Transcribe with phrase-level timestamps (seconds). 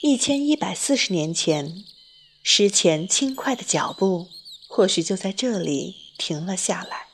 [0.00, 1.82] 一千一百四十年前，
[2.44, 4.28] 诗前轻快的脚步，
[4.68, 7.08] 或许就在这里停了下来。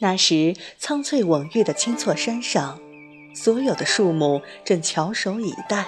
[0.00, 2.78] 那时，苍翠蓊郁的青措山上，
[3.34, 5.86] 所有的树木正翘首以待。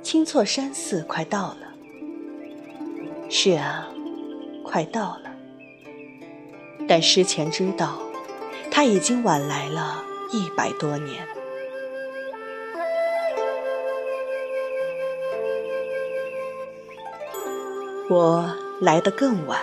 [0.00, 1.74] 青措山寺快到了。
[3.28, 3.88] 是啊，
[4.64, 5.34] 快到了。
[6.88, 8.00] 但诗前知道，
[8.70, 11.26] 他已经晚来了一百多年。
[18.10, 19.60] 我来得更晚，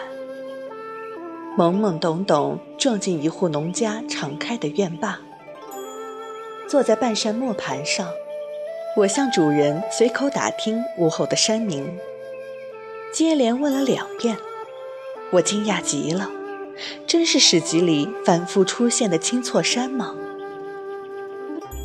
[1.57, 5.17] 懵懵懂懂撞进一户农家敞开的院坝，
[6.69, 8.07] 坐在半山磨盘上，
[8.97, 11.97] 我向主人随口打听屋后的山名，
[13.11, 14.37] 接连问了两遍，
[15.31, 16.29] 我惊讶极了。
[17.07, 20.13] 真是史籍里反复出现的青错山吗？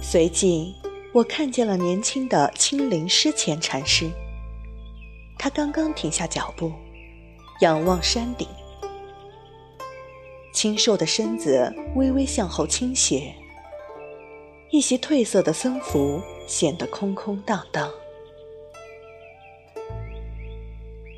[0.03, 0.75] 随即，
[1.12, 4.11] 我看见了年轻的青林诗前禅师。
[5.43, 6.71] 他刚刚停下脚步，
[7.63, 8.47] 仰望山顶，
[10.53, 13.35] 清瘦的身子微微向后倾斜，
[14.69, 17.91] 一袭褪色的僧服显得空空荡荡。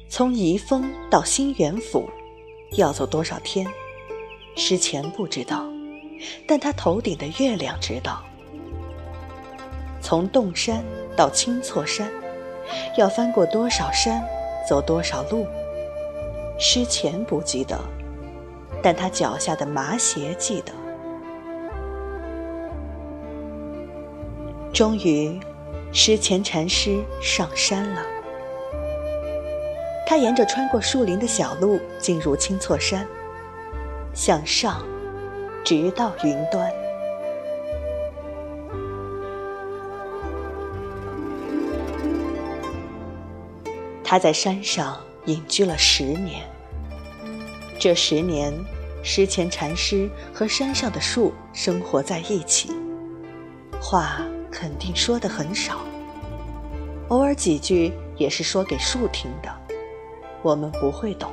[0.08, 2.08] 从宜丰到新元府。
[2.78, 3.66] 要走多少天？
[4.56, 5.66] 诗前不知道，
[6.46, 8.22] 但他头顶的月亮知道。
[10.00, 10.82] 从洞山
[11.16, 12.10] 到青措山，
[12.96, 14.22] 要翻过多少山，
[14.68, 15.46] 走多少路？
[16.58, 17.78] 诗前不记得，
[18.82, 20.72] 但他脚下的麻鞋记得。
[24.72, 25.38] 终于，
[25.92, 28.02] 诗前禅师上山了。
[30.06, 33.06] 他沿着穿过树林的小路进入青措山，
[34.14, 34.84] 向上，
[35.64, 36.70] 直到云端。
[44.12, 46.46] 他在山上隐居了十年。
[47.78, 48.52] 这十年，
[49.02, 52.70] 石前禅师和山上的树生活在一起，
[53.80, 55.80] 话肯定说的很少，
[57.08, 59.50] 偶尔几句也是说给树听的。
[60.42, 61.32] 我们不会懂。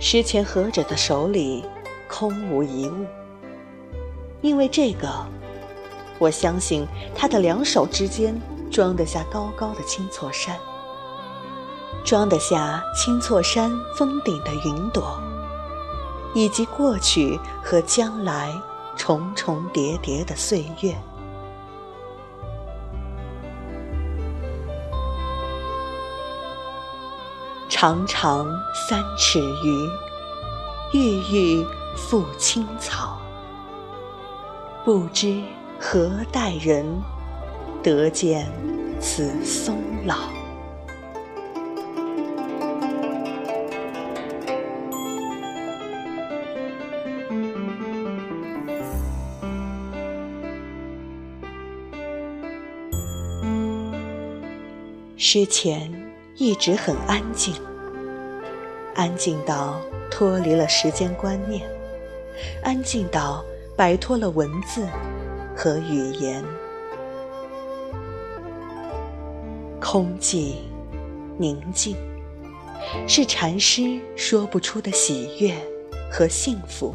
[0.00, 1.66] 诗前合者的手里
[2.08, 3.04] 空无一物，
[4.40, 5.06] 因为这个，
[6.22, 8.40] 我相信他的两手之间
[8.70, 10.56] 装得下高高的青错山，
[12.04, 15.20] 装得下青错山峰顶的云朵，
[16.32, 18.54] 以及过去和将来
[18.96, 20.96] 重重叠叠的岁月。
[27.68, 28.46] 长长
[28.88, 29.90] 三尺余，
[30.92, 31.66] 郁郁
[31.96, 33.18] 复青草。
[34.84, 35.42] 不知
[35.84, 36.86] 何待人，
[37.82, 38.46] 得见
[39.00, 39.76] 此松
[40.06, 40.16] 老。
[55.16, 55.92] 诗前
[56.36, 57.52] 一直很安静。
[58.94, 61.68] 安静到脱离了时间观念，
[62.62, 63.44] 安静到
[63.76, 64.86] 摆脱了文字
[65.54, 66.44] 和语言，
[69.80, 70.54] 空寂、
[71.38, 71.96] 宁静，
[73.06, 75.54] 是禅师说不出的喜悦
[76.10, 76.94] 和幸福。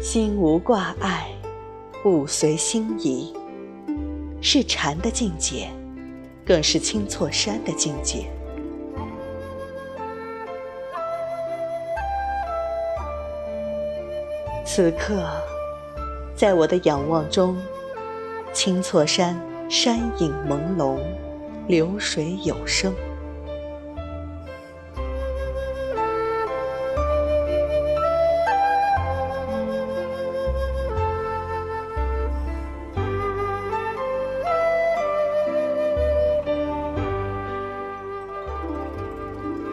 [0.00, 1.28] 心无挂碍，
[2.04, 3.32] 物随心移，
[4.40, 5.68] 是禅的境界，
[6.44, 8.30] 更是青错山的境界。
[14.68, 15.24] 此刻，
[16.34, 17.56] 在我的仰望中，
[18.52, 19.40] 青错山
[19.70, 20.98] 山影朦胧，
[21.68, 22.92] 流水有声。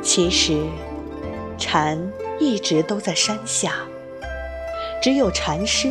[0.02, 0.64] 其实，
[1.58, 2.00] 禅
[2.40, 3.74] 一直都在山下。
[5.04, 5.90] 只有禅师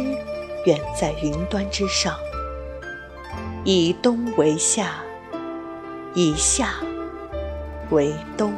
[0.65, 2.17] 远在云端之上，
[3.63, 5.05] 以冬为夏，
[6.15, 6.71] 以夏
[7.91, 8.55] 为冬。